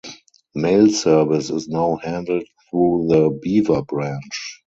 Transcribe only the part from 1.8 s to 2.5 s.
handled